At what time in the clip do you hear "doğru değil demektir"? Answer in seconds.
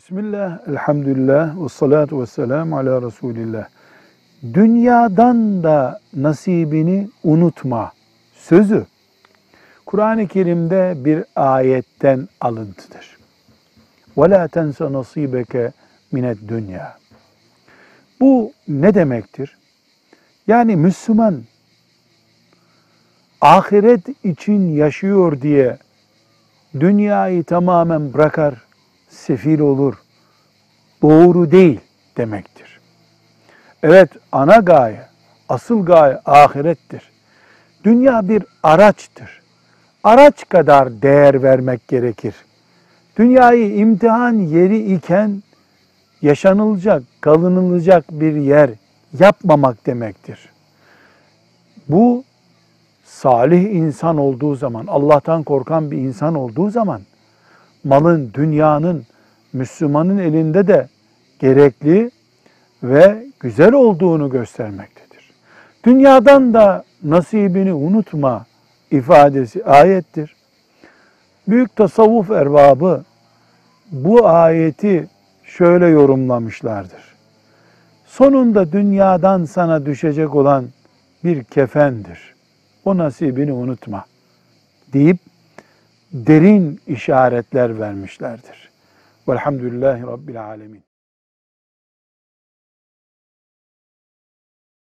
31.01-32.79